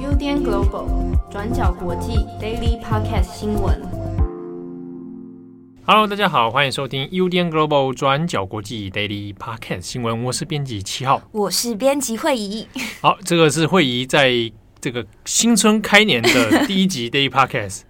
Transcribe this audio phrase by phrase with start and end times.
[0.00, 0.88] UDN Global
[1.30, 3.82] 转角国际 Daily Podcast 新闻。
[5.84, 10.24] Hello，大家好，欢迎收听 UDN Global 转角国际 Daily Podcast 新闻。
[10.24, 12.66] 我是编辑七号，我是编辑会仪。
[13.02, 14.32] 好，这个是会仪在
[14.80, 17.82] 这个新春开年的第一集 Daily Podcast。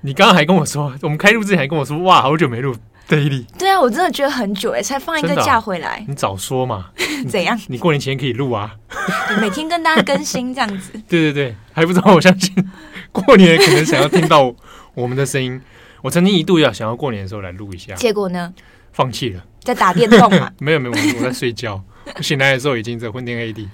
[0.00, 2.74] 你刚刚还跟我说，我们开录之前还跟我说，哇，好久没录
[3.10, 3.44] Daily。
[3.58, 6.04] 对啊，我真的觉得很久哎，才放一个假回来。
[6.06, 6.90] 你早说嘛？
[7.28, 7.58] 怎样？
[7.66, 8.76] 你过年前可以录啊？
[9.40, 10.92] 每天跟大家更新这样子。
[11.08, 12.54] 对对对，还不知道，我相信
[13.10, 14.54] 过年可能想要听到
[14.94, 15.60] 我们的声音。
[16.02, 18.54] 我曾经一度要想要过年的时候来录一下，结果呢？
[18.92, 20.50] 放弃了，在打电动嘛？
[20.58, 21.82] 没有没有，我在睡觉。
[22.22, 23.68] 醒来的时候已经在昏天黑地。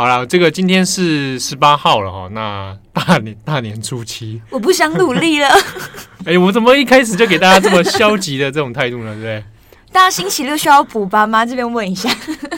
[0.00, 5.48] 好了，这个今天是十八号了哈，那大年大年初七，我不想努力了。
[6.24, 9.12] 哎，我怎么一开始就给大家这么消极的这种态度呢？
[9.12, 9.44] 对不对？
[9.92, 11.44] 大家星期六需要补班吗？
[11.44, 12.08] 这边问一下。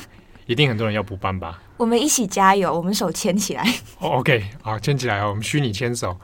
[0.46, 1.60] 一定很多人要补班吧？
[1.78, 3.74] 我们一起加油，我们手牵起来。
[3.98, 6.16] Oh, OK，好，牵起来哦，我们虚拟牵手。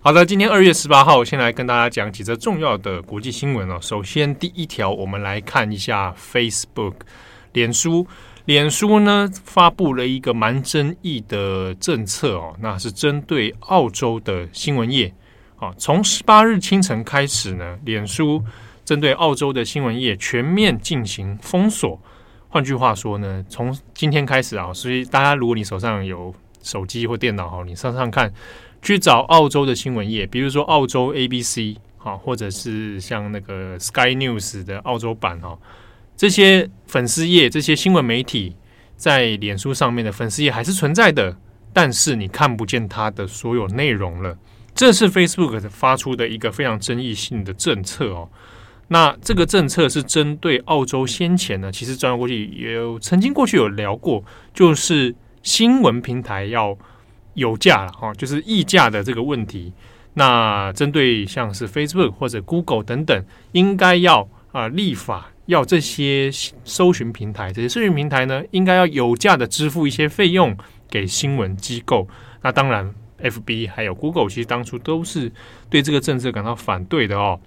[0.00, 3.78] 好的，今天二月十八号，先来跟大家讲几则重要的国际新闻哦。
[3.80, 6.94] 首先，第一条，我们来看一下 Facebook，
[7.52, 8.04] 脸书，
[8.48, 15.12] 脸书呢发布了一个蛮争议的政策哦，那是针对澳洲的新闻业。
[15.56, 18.42] 好，从十八日清晨开始呢，脸书
[18.86, 22.00] 针对澳洲的新闻业全面进行封锁。
[22.48, 28.32] 换句话说呢，从今天开始啊，所以大家如果你手上有手机或电脑哈，你上上看。
[28.80, 35.58] 去找澳洲的新闻业，比如说澳洲 ABC 啊，或者是像那个 Sky News 的澳洲版哈，
[36.18, 38.56] 这些粉丝页、这些新闻媒体
[38.96, 41.36] 在脸书上面的粉丝页还是存在的，
[41.72, 44.36] 但是你看不见它的所有内容了。
[44.74, 48.28] 这是 Facebook 发出的一个非常争议性的政策哦。
[48.88, 56.76] 那这个政策是针对澳洲先前呢，其实转过去也有曾经过去有聊过，就是新闻平台要。
[57.34, 59.72] 有价了哈，就是溢价的这个问题。
[60.14, 66.30] 那针对像是 Facebook 或者 Google 等等，应该要啊、立法，要这些
[66.64, 70.56] 搜寻平台，这些搜寻平台呢，应该要有价的支付一些费用
[70.90, 72.06] 给新闻机构。
[72.42, 75.32] 那当然，FB 还有 Google 其实当初都是
[75.70, 77.40] 对这个政策感到反对的哦。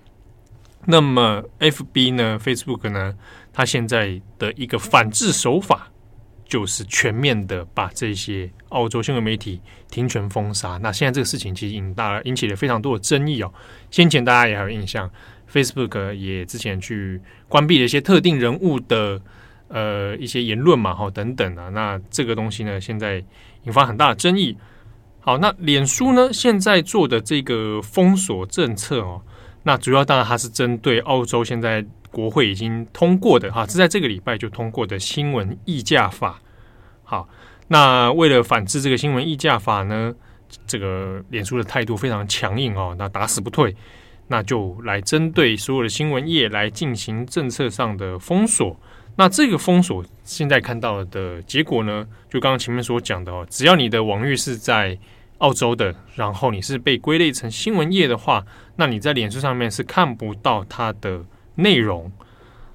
[0.86, 3.16] 那么 FB 呢，Facebook 呢，
[3.54, 5.88] 它现在的一个反制手法。
[6.52, 10.78] 就是全面的把这些澳洲新闻媒体停权封杀。
[10.84, 13.54] 那现在这个事情其实引大了引起了非常多的争议哦。
[13.90, 15.10] 先前大家也还有印象
[15.52, 19.22] ，Facebook 也之前去关闭了一些特定人物的
[19.68, 21.70] 呃一些言论嘛，哈等等啊。
[21.70, 23.24] 那这个东西呢，现在
[23.64, 24.58] 引发很大的争议。
[25.20, 29.22] 好，那脸书呢现在做的这个封锁政策哦，
[29.64, 31.86] 那主要当然它是针对澳洲现在。
[32.12, 36.42] 国会已经通过的哈，是在这个礼拜就通过的新闻议价法。
[37.06, 37.30] 好，
[37.70, 40.14] 那为了反制这个新闻议价法呢，
[40.68, 43.74] 这个脸书的态度非常强硬哦，那打死不退，
[44.32, 48.76] 那就来针对所有的新闻业来进行政策上的封锁。
[49.18, 54.98] 那这个封锁现在看到的结果呢，就刚刚前面所讲的哦，只要你的网域是在
[55.38, 58.44] 澳洲的，然后你是被归类成新闻业的话，
[58.78, 61.24] 那你在脸书上面是看不到它的。
[61.56, 62.10] 内容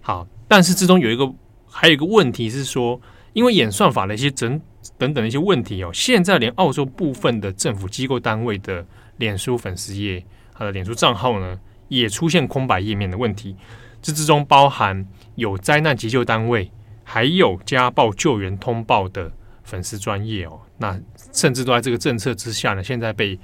[0.03, 1.33] 好，但是之中有一个
[1.67, 3.01] 还有一个问题是说，
[3.33, 4.61] 因为演算法的一些整
[4.99, 8.87] 等等的一些问题哦，现在连澳洲部分的政府机构单位的
[9.17, 10.23] 脸书粉丝页，
[10.59, 11.59] 他的脸书账号呢，
[11.89, 13.57] 也出现空白页面的问题。
[14.01, 16.71] 这之中包含有灾难急救单位，
[17.03, 19.33] 还有家暴救援通报的
[19.65, 20.99] 粉丝专业哦，那
[21.33, 23.39] 甚至都在这个政策之下呢，现在被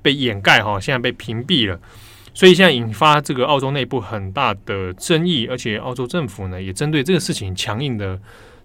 [0.00, 1.80] 被掩盖哈，现在被屏蔽了。
[2.34, 8.18] 所以现在引发这个澳洲内部很大的争议，而且澳洲政府呢也针对这个事情强硬的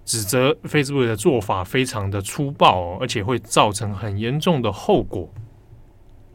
[0.05, 5.31] 指责 Facebook 的做法非常的粗暴哦，而且会造成很严重的后果。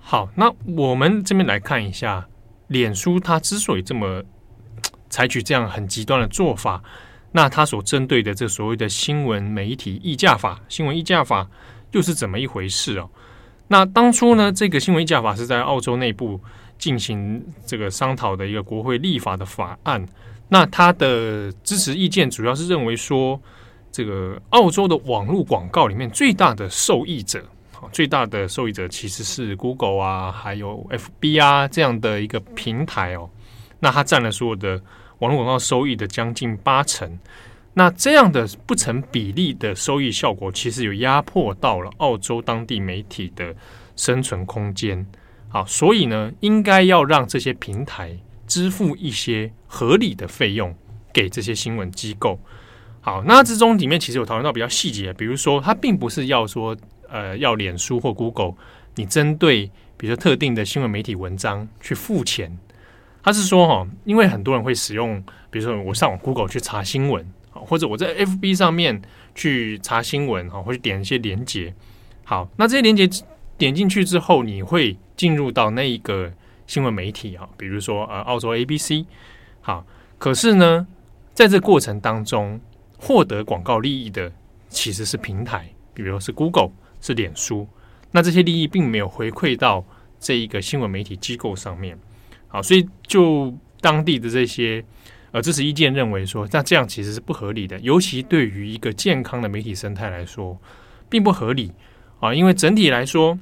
[0.02, 2.28] 好，那我们这边来看一下，
[2.66, 4.22] 脸书它之所以这么
[5.08, 6.82] 采取这样很极端的做法，
[7.30, 11.48] 那它所针对的这所谓的新闻媒体议价法，新闻议价法
[11.92, 13.08] 又是怎么一回事哦？
[13.68, 16.40] 那当初呢，这个新闻议价法是在澳洲内部。
[16.78, 20.04] 进行这个商讨的一个国会立法的法案，
[20.48, 23.40] 那他的支持意见主要是认为说，
[23.92, 27.44] 这个澳洲的网络广告里面最大的受益者，
[27.90, 33.28] 最大的受益者其实是 Google 啊，还有 FB 啊这样的一个平台哦，
[33.80, 34.80] 那它占了所有的
[35.18, 37.18] 网络广告收益的将近八成，
[37.74, 43.54] 那这样的不成比例的收益效果，其实有压迫到了澳洲当地媒体的
[43.96, 45.06] 生存空间。
[45.48, 50.74] 好，所以呢，应该要让这些平台支付一些合理的费用
[51.12, 52.38] 给这些新闻机构。
[53.00, 56.76] 好，那之中里面其实有讨论到比较细节，比如说它并不是要说
[57.12, 58.54] 呃要脸书或 Google
[58.96, 62.58] 你针对比如说特定的新闻媒体文章去付钱，
[63.22, 69.00] 他是说哈，因为很多人会使用，比如说我上网 Google 去查新闻，或者我在 FB 上面
[69.34, 71.72] 去查新闻哈，或者点一些连接。
[72.24, 73.08] 好，那这些连接
[73.56, 76.32] 点进去之后，你会进入到那一个
[76.66, 79.04] 新闻媒体啊，比如说呃澳洲 ABC。
[79.60, 79.86] 好，
[80.18, 80.86] 可是呢，
[81.32, 82.60] 在这过程当中
[82.98, 84.32] 获得广告利益的
[84.68, 87.68] 其实是平台，比如说是 Google，是脸书。
[88.12, 89.84] 那这些利益并没有回馈到
[90.18, 91.98] 这一个新闻媒体机构上面。
[92.48, 94.84] 好，所以就当地的这些
[95.32, 100.58] 呃支持意见认为说，那这样其实是不合理的，尤其对于一个健康的媒体生态来说，
[101.10, 101.72] 并不合理。
[102.20, 103.38] 啊，因为整体来说，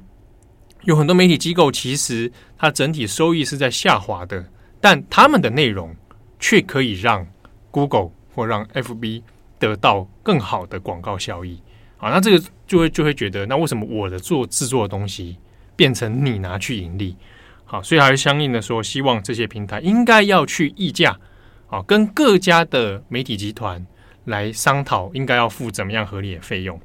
[0.85, 4.49] 有很多媒体机构其实它整体收益是在下滑的，
[4.79, 5.95] 但他们的内容
[6.39, 7.27] 却可以让
[7.69, 9.21] Google 或让 FB
[9.59, 11.61] 得到更好的广告效益。
[11.99, 15.35] 啊，那这个就会就会觉得，那为什么我的做制作的东西
[15.75, 17.17] 变成你拿去盈利？
[17.65, 21.19] 好，所以还是相应的说，希望这些平台应该要去议价，
[21.67, 23.85] 啊，跟各家的媒体集团
[24.23, 26.79] 来商讨，应该要付怎么样合理的费用。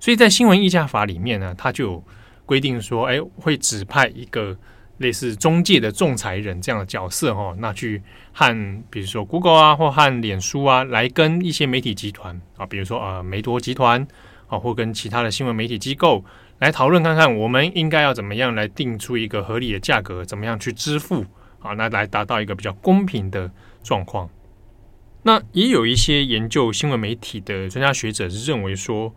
[0.00, 2.04] 所以在新闻议价法里面呢，它就有
[2.46, 4.56] 规定说，哎，会指派一个
[4.96, 8.02] 类似中介的仲裁人这样的角色哈，那去
[8.32, 14.08] 和比如说 Google 啊，或和脸书啊，来跟一些媒体集团啊，比如说呃梅多集团
[14.48, 16.24] 啊，或跟其他的新闻媒体机构
[16.58, 21.24] 来讨论看看，我们应该要怎么样来定出一个合理的价格，怎么样去支付
[21.60, 23.50] 啊，那来达到一个比较公平的
[23.82, 24.28] 状况。
[25.22, 29.14] 那也有一些研究新闻媒体的专家学者是认为说。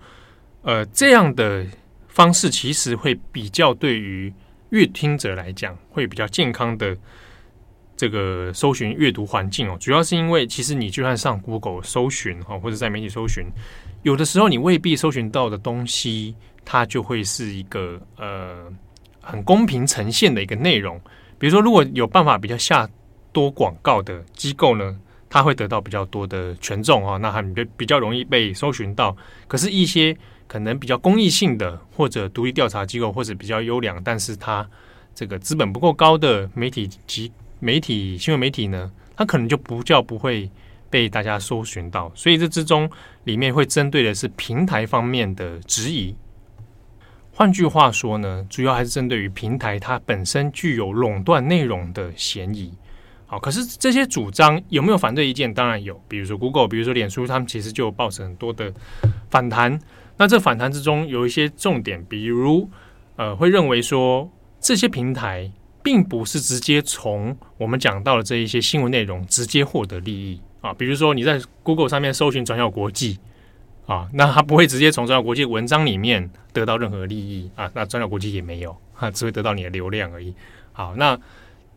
[0.63, 1.65] 呃，这样的
[2.07, 4.31] 方式其实会比较对于
[4.69, 6.95] 阅听者来讲会比较健康的
[7.97, 9.75] 这个搜寻阅读环境哦。
[9.79, 13.47] 主要是因为其实你就算上 Google 搜寻哈，或者在媒体搜寻，
[14.03, 18.65] 有的时候你未必搜寻到的东西，它就会是一个呃
[19.21, 20.99] 很公平呈现的一个内容。
[21.37, 22.89] 比如说，如果有办法比较下
[23.31, 24.97] 多广告的机构呢，
[25.29, 29.15] 它会得到比较多的权重啊，那很比比较容易被搜寻到。
[29.47, 30.15] 可是，一些
[30.47, 34.67] 可能比较公益性的，或者独立调查机构，或者比较优良，但是它
[35.15, 40.49] 这个资本不够高的媒体及媒体新闻媒体呢，它可能就不叫不会
[40.91, 42.11] 被大家搜寻到。
[42.13, 42.87] 所以这之中
[43.23, 46.15] 里面会针对的是平台方面的质疑。
[47.33, 52.71] 换句话说呢，主要还是针对于平台它本身具有垄断内容的嫌疑。
[53.25, 55.51] 好，可是这些主张有没有反对意见？
[55.51, 58.71] 当然有，比如说 Google，比如说脸书，他们其实就抱持很多的
[59.29, 59.79] 反弹。
[60.17, 62.69] 那这反弹之中有一些重点，比如
[63.15, 64.29] 呃，会认为说
[64.59, 65.49] 这些平台
[65.81, 70.73] 并不是直接从我们讲到的这一些新闻内容直接获得利益啊。
[70.73, 73.19] 比如说你在 Google 上面搜寻转角国际
[73.85, 77.69] 啊，那他不会直接从转角国际文章里面得到任何利益啊。
[77.73, 80.33] 那转角国际也没有，他只会得到你的流量而已。
[80.71, 81.19] 好，那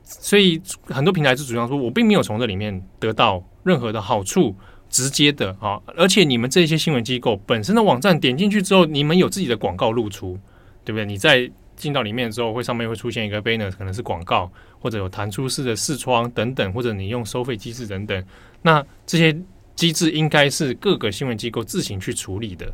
[0.05, 4.55] 所以很多平台是主张说，我并没有从这里面得到任何的好处。
[4.91, 10.39] 直接的啊，而且你们这些新闻机构本身的网站点进去之后，你们有自己的广告露出，
[10.85, 11.05] 对不对？
[11.05, 18.25] 你在进到里面之后，会上面会出现一个 banner，可能是广告，或者有弹出式的视窗等等，或者你用收费机制等等。
[18.62, 19.37] 那这些
[19.75, 22.73] 机制应该是各个新闻机构自行去处理的，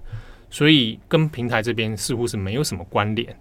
[0.51, 3.37] 所以跟平台这边似乎是没有什么关联。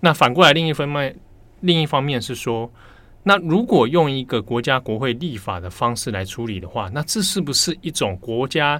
[0.00, 1.16] 那反过来，另一方面，
[1.60, 2.70] 另一方面是说。
[3.26, 8.78] 那如果用一个国家国会立法的方式来处理的话，那这是不是一种国家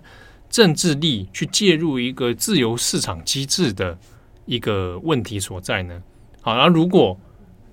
[0.50, 3.98] 政治力去介入一个自由市场机制的
[4.44, 6.02] 一个问题所在呢？
[6.44, 7.18] 好，那如果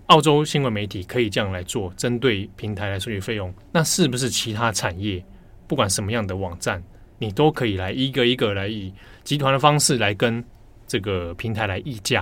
[0.05, 5.21] 澳洲新闻媒体可以这样来做，针对平台来收取费用，那是不是其他产业
[5.67, 6.81] 不管什么样的网站，
[7.17, 8.93] 你都可以来一个一个来以
[9.25, 10.41] 集团的方式来跟
[10.87, 12.21] 这个平台来议价？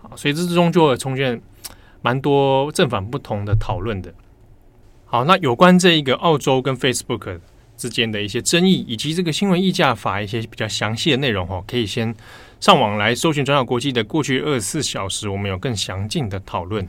[0.00, 1.42] 啊，所以这之中就会出现。
[2.00, 4.14] 蛮多正反不同的讨论的。
[5.04, 7.40] 好，那有关这一个澳洲跟 Facebook
[7.76, 12.14] 之间的一些争议，以及这个新闻议价法一些比较详细的内容哦，可以先
[12.60, 16.88] 上网来搜寻转角国际的过去二十四小时，我们有更详尽的讨论。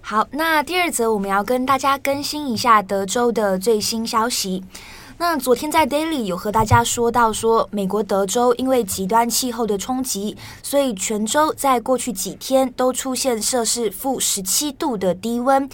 [0.00, 4.64] 好，那第二则我们要跟大家更新一下德州的最新消息。
[5.18, 15.68] 那昨天在 Daily 有和大家说到说，美国德州因为极端气候的冲击，所以全州在过去几天都出现摄氏负十七度的低温，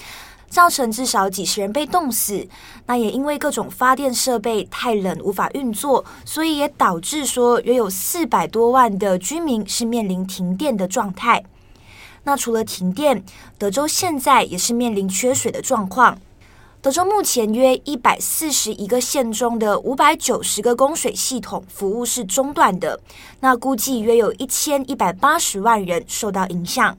[0.55, 2.47] 造成至少几十人被冻死。
[2.87, 11.43] 那也因为各种发电设备太冷无法运作，所以也导致说约有四百多万的居民是面临停电的状态。
[12.23, 13.25] 那除了停电，
[13.59, 16.17] 德州现在也是面临缺水的状况。
[16.81, 23.01] 德州目前约一百四十一个县中的五百九十个供水系统服务是中断的，
[23.41, 26.97] 那估计约有一千一百八十万人受到影响。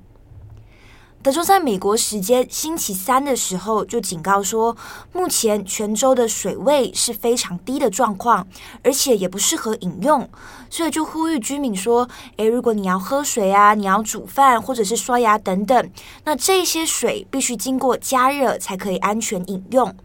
[1.25, 4.77] 德州在美国时间星期三的时候就警告说，
[5.11, 8.47] 目前全州的水位是非常低的状况，
[8.83, 10.29] 而且也不适合饮用，
[10.69, 15.89] 所以就呼吁居民说：“诶，如果你要喝水啊，你要煮饭或者是刷牙等等，
[16.25, 19.95] 那这些水必须经过加热才可以安全饮用。”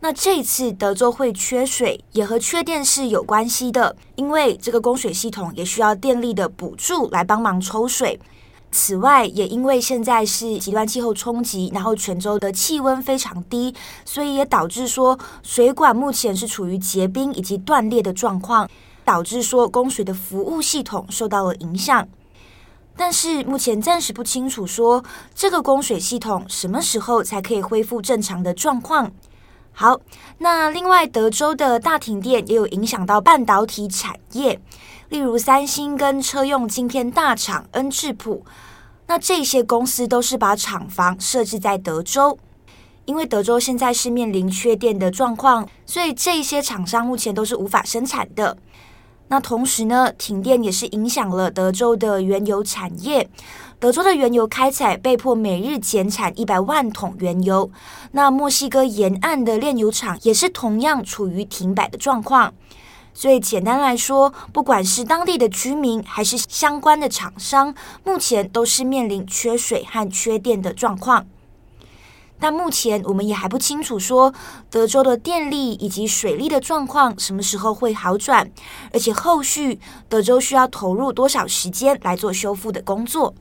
[0.00, 8.20] 那这次德州会缺水，也和缺电是有关系的，因为这个供水系统也需要电力的补助来帮忙抽水。
[8.72, 13.74] 此外，也因为现在是极端气候冲击，然后泉州的气温非常低，
[14.04, 18.66] 所以也导致说水管目前是处于结冰以及断裂的状况，
[19.04, 22.08] 导致说供水的服务系统受到了影响。
[22.96, 29.12] 但是目前暂时不清楚说这个供水系统什么时候才可以恢复正常的状况。
[29.72, 29.98] 好，
[30.38, 34.60] 那另外德州的大停电也有影响到半导体产业。
[35.08, 38.44] 例如三星跟车用晶片大厂恩智浦，
[39.06, 42.38] 那这些公司都是把厂房设置在德州，
[43.04, 48.56] 因为德州现在是面临缺电的状况，所以这些厂商目前都是无法生产的。
[49.28, 53.28] 那同时呢，停电也是影响了德州的原油产业，
[53.82, 57.68] 德州的原油开采被迫每日减产一百万桶原油。
[58.12, 62.54] 那墨西哥沿岸的炼油厂也是同样处于停摆的状况。
[63.12, 67.74] 所以简单来说，不管是当地的居民还是相关的厂商，
[68.04, 71.26] 目前都是面临缺水和缺电的状况。
[72.38, 74.32] 但目前我们也还不清楚说
[74.70, 78.48] 德州的电力以及水利的状况什么时候会好转，
[78.92, 83.34] 而且后续德州需要投入多少时间来做修复的工作。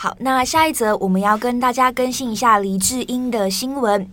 [0.00, 4.08] 好，那下一则我们要跟大家更新一下黎智英的新闻。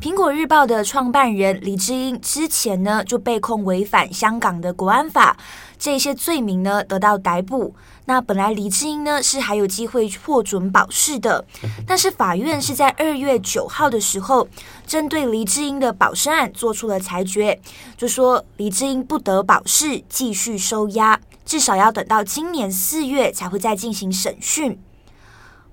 [0.00, 5.36] 苹果日报的创办人黎智英之前呢就被控违反香港的国安法，
[5.78, 7.74] 这些罪名呢得到逮捕。
[8.06, 11.44] 那本来黎智英呢是还有机会获准保释的，
[11.86, 14.48] 但是法院是在二月九号的时候，
[14.86, 17.60] 针对黎智英的保释案做出了裁决，
[17.98, 24.80] 就说黎智英不得保释，继续收押，至少要等到今年四月才会再进行审讯。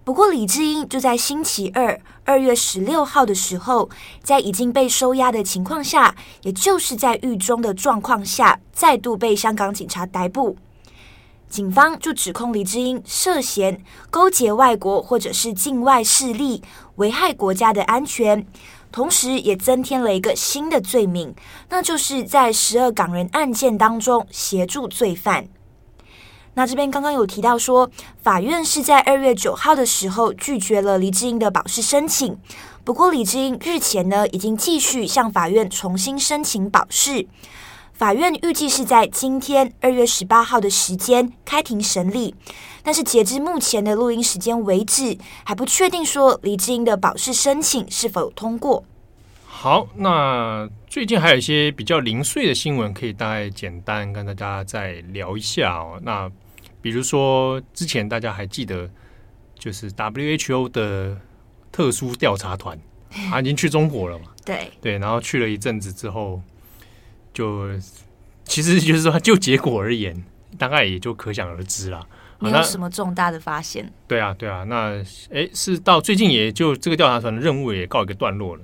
[0.08, 3.90] 不过，李智英就在星期二，二月十六号的时候，
[4.24, 10.56] 在已经被收押的情况下，也就是在狱中的状况下，再度被香港警察逮捕。
[11.50, 16.64] 警方就指控李智英涉嫌勾结外国或者是境外势力，
[16.96, 18.48] 危害国家的安全，
[18.94, 21.36] 同时也增添了一个新的罪名，
[21.68, 25.50] 那就是在十二港人案件当中协助罪犯。
[26.58, 27.88] 那这边刚刚有提到说，
[28.24, 32.36] 法院是在二月九号的时候拒绝了黎智英的保释申请。
[32.84, 37.28] 不过，黎智英日前呢已经继续向法院重新申请保释。
[37.94, 42.34] 法院预计是在今天二月十八号的时间开庭审理。
[42.82, 48.84] 但是截至目前的录音时间为止，还不确定说黎智英的保释申请是否通过。
[49.46, 56.00] 好，那最近还有一些比较零碎的新闻，可以大概简单跟大家再聊一下哦。
[56.02, 56.32] 那
[56.88, 58.90] 比如说，之前大家还记得，
[59.60, 61.18] 就是 WHO 的
[61.70, 62.80] 特殊调查团，
[63.30, 64.28] 他 已经去中国了嘛？
[64.46, 66.42] 对对，然后去了一阵子之后，
[67.34, 67.68] 就
[68.46, 70.24] 其实就是说，就结果而言，
[70.58, 72.08] 大概也就可想而知了，
[72.40, 73.92] 没有什么重大的发现。
[74.08, 78.64] 对啊，对啊，那哎，是到最近也就这个调查团的任务也告一个段落了。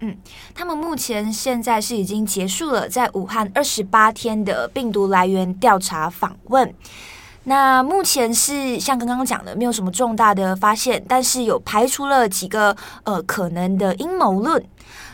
[0.00, 0.14] 嗯，
[0.54, 6.74] 他们目前现在是已经结束了在武汉二十八天的病毒来源调查访问。
[7.44, 14.64] 那目前是像刚刚讲的，没有什么重大的发现，但是有排除了几个呃可能的阴谋论。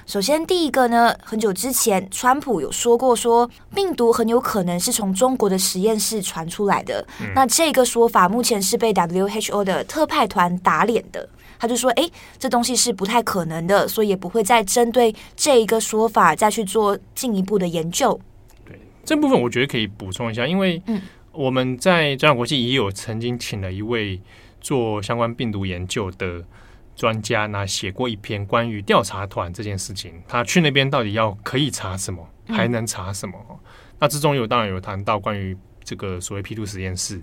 [0.05, 7.07] 首先，第一个呢，很久之前，川普有说过说，说病毒很有可能是从中国的实验室传出来的。
[7.21, 7.31] 嗯。
[7.35, 11.29] 那这个说法目前是被 WHO 的特派团打脸的。
[11.59, 12.09] 他就说，哎，
[12.39, 18.19] 这东西是不太可能的，所以也不会再针对这一个说法再去做进一步的研究。
[18.65, 21.01] 对，这部分我觉得可以补充一下，因为嗯。
[21.39, 24.21] 我们在转角国际也有曾经请了一位
[24.61, 26.45] 做相关病毒研究的
[26.97, 30.13] 专家，那写过一篇关于调查团这件事情。
[30.27, 33.39] 他去那边到底要可以查什么，还能查什么？
[33.51, 33.57] 嗯、
[34.01, 37.23] 那之中有当然有谈到关于这个所谓 P two 实验室。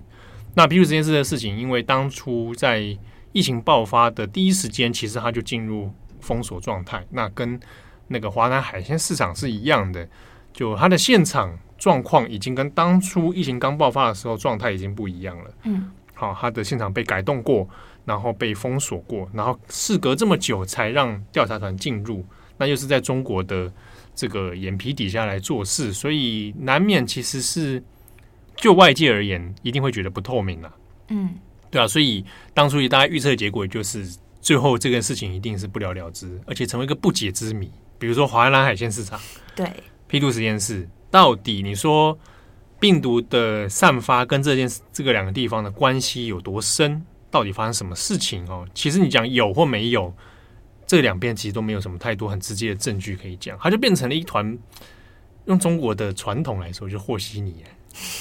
[0.54, 2.96] 那 P two 实验室的事情，因为当初在
[3.32, 7.04] 疫情爆发的第一时间，其实他就进入封锁状态。
[7.10, 7.60] 那跟
[8.08, 10.08] 那个华南海鲜市场是一样的，
[10.56, 11.56] 就他的现场。
[11.78, 15.50] 状况已经跟当初疫情刚爆发的时候状态已经不一样了。
[15.64, 17.68] 嗯，好，他的现场被改动过，
[18.06, 22.24] 然后被封锁过，然后事隔这么久才让调查团进入，
[22.56, 23.70] 那又是在中国的
[24.14, 27.80] 这个眼皮底下来做事，所以难免其实是
[28.56, 30.74] 就外界而言，一定会觉得不透明了。
[31.08, 31.34] 嗯，
[31.70, 37.70] 对啊，所以当初大家预测的结果就是，最后这个事情一定是不了了之，而且成为一个不解之谜。
[37.98, 39.20] 比如说华南海鲜市场，
[39.54, 39.70] 对，
[40.08, 42.18] 批度实验室，到底你说
[42.78, 47.04] 病毒的散发跟这件这个两个地方的关系有多深？
[47.30, 48.66] 到底发生什么事情哦？
[48.74, 50.14] 其实你讲有或没有，
[50.86, 54.56] 这两边其实都没有什么太多很直接的证据可以讲，它就变成了一团。
[55.46, 57.62] 用中国的传统来说，就和稀泥，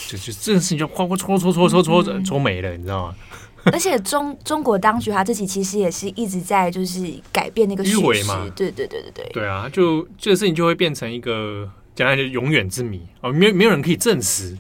[0.07, 3.15] 就就这个事情就哐哐搓搓搓搓搓搓 搓没了，你知道吗？
[3.73, 13.01] 而且中中国当局他自己其实也是一直在就是改变那个虚伪嘛，对对对对对，对啊，就这个事情就会变成一个将来就永远之谜。
[13.21, 14.57] 哦，没没有人可以证实，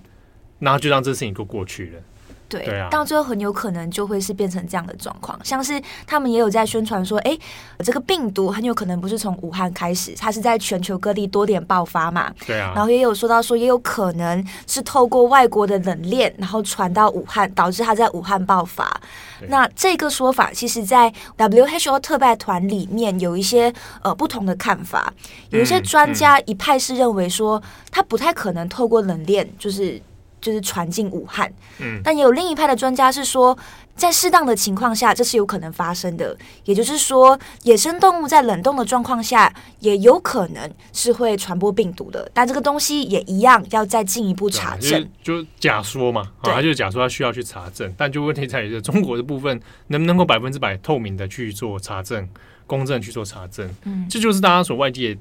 [0.59, 1.99] 然后就让这个事情就过去了。
[2.47, 7.37] 对，对啊，到最后很有可能就会是变成这样的状况，像是他们也有在宣传说，哎，
[7.79, 12.31] 这个病毒很有可能不是从武汉开始，它是在全球各地多点爆发嘛。
[12.45, 19.01] 对啊，然后也有说到说，也有可能是透过外国的冷链，然后传到武汉，导致它在武汉爆发。
[19.47, 25.13] 那这个说法，其实，在 WHO 特派团里面有一些呃不同的看法，
[25.49, 27.61] 有一些专家一派是认为说，
[27.91, 30.01] 它不太可能透过冷链，就是。
[30.45, 33.57] 就是传进武汉，嗯，但也有另一派的专家是说，
[33.95, 36.37] 在适当的情况下，这是有可能发生的。
[36.65, 42.29] 也就是说，野生动物在冷冻的状况下，也有可能是会传播病毒的。
[42.31, 47.91] 但这个东西也一样要再进一步查证，就假说嘛，啊，他就是假说，他需要去查证。
[47.97, 52.29] 但就问题在于，中国的部分能不能够百分之百透明的去做查证、
[52.67, 53.67] 公正去做查证？
[53.85, 55.17] 嗯，这就是大家所外界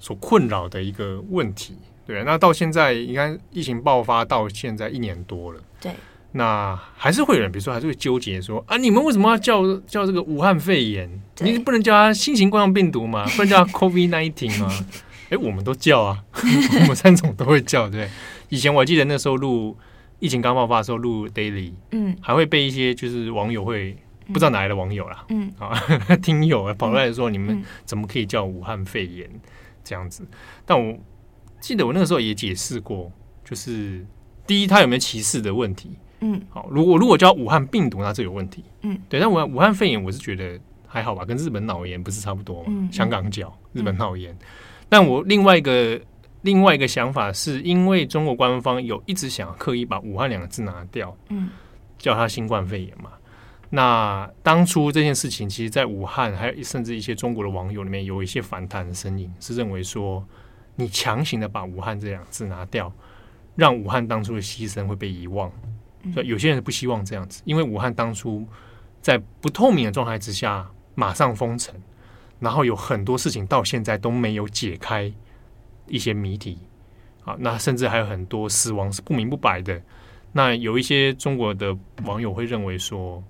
[0.00, 1.76] 所困扰的一个问题。
[2.06, 5.92] 对，那到现在，你看疫情爆发到现在一年多了，对，
[6.32, 11.08] 那还是会有人，比如说还是会纠结说啊，你们为什么要叫叫这个武汉肺炎？
[11.40, 13.24] 你不能叫它新型冠状病毒吗？
[13.36, 14.70] 不能叫它 COVID nineteen 吗？
[15.30, 16.22] 哎，我们都叫啊，
[16.82, 18.08] 我们三种都会叫，对。
[18.50, 19.74] 以前我还记得那时候录
[20.18, 25.72] 疫情刚爆发的时候录 Daily，嗯，还会被一些就是网友会不知道哪来的网友啦，嗯啊，
[26.22, 29.28] 听友跑过来说，你们怎么可以叫武汉肺炎
[29.82, 30.26] 这样子？
[30.66, 30.94] 但我。
[31.64, 33.10] 记得我那个时候也解释过，
[33.42, 34.04] 就是
[34.46, 35.96] 第一，它有没有歧视的问题？
[36.20, 38.62] 嗯，好，如果如果叫武汉病毒，那这有问题。
[38.82, 42.66] 嗯，对，但武武汉肺炎，我是觉得还好吧，跟日本脑炎不是差不多吗？
[42.68, 44.30] 嗯，香港脚，日本脑炎。
[44.34, 44.38] 嗯，
[44.90, 45.98] 但我另外一个
[46.42, 51.48] 另外一个想法是，因为中国官方有一直想刻意把武汉两个字拿掉，嗯，
[51.96, 53.08] 叫它新冠肺炎嘛。
[53.70, 60.22] 那当初这件事情，其实，在武汉还有甚至一些中国的网友里面，有一些反弹的声音，是认为说。
[60.76, 62.92] 你强行的把武汉这两个字拿掉，
[63.54, 65.50] 让武汉当初的牺牲会被遗忘。
[66.12, 68.46] 所以有些人不希望这样子，因为武汉当初
[69.00, 71.74] 在不透明的状态之下马上封城，
[72.40, 75.10] 然后有很多事情到现在都没有解开
[75.86, 76.58] 一些谜题
[77.24, 79.80] 啊，那甚至还有很多死亡是不明不白的。
[80.32, 83.22] 那有一些中国的网友会认为说，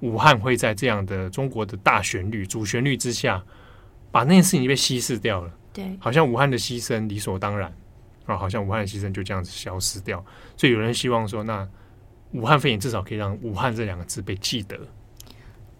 [0.00, 3.42] 武汉会在这样的中国的大旋律、主旋律之下，
[4.10, 5.50] 把那件事情被稀释掉了。
[6.00, 7.72] 好像武汉的牺牲理所当然。
[8.26, 10.22] 啊，好像武汉的牺牲就这样子消失掉，
[10.54, 11.66] 所以有人希望说，那
[12.32, 14.78] 武汉肺炎至少可以让武汉这两个字被记得。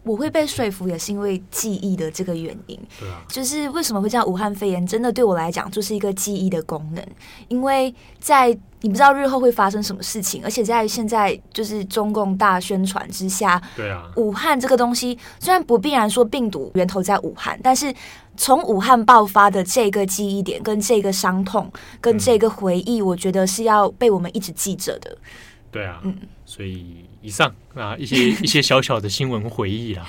[0.03, 2.79] 我会被说服，也是因为记忆的这个原因。
[2.99, 7.05] 对啊，就是为什么会叫武汉肺炎，真的对我来讲就是一个记忆的功能，
[7.49, 17.93] 因为在你不知道日后会发生什么事情，而且在现在就是中共大宣传之下，对啊，武汉这个东西虽然不必然说病毒源头在武汉，但是
[18.37, 25.19] 从武汉爆发的这个记忆点、跟这个伤痛、跟这个回忆，我觉得是要被我们一直记着的。
[25.73, 30.03] 对啊，嗯，所以以上啊一些 一些小小的新闻回忆啦，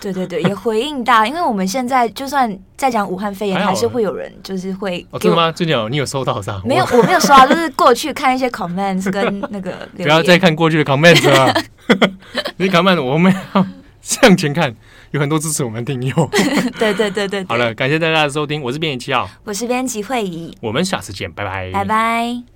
[0.00, 5.52] 对对对，也回应大，因为我们现在就算在讲武汉肺炎，还是会有人就是会哦，真的吗？
[5.52, 6.60] 最近有你有收到啥？
[6.64, 11.54] 没有，我没有收到，就是过去看一些 comments 跟那个 不要再看过去的 comments 啊，
[12.58, 13.66] 你 comment 我们要
[14.00, 14.74] 向前看，
[15.12, 16.30] 有很多支持我们的听友，
[16.78, 22.55] 对对对对，好了，感谢大家的收听，我是编辑七号，我是编辑惠仪，我们下次见，拜拜，拜拜。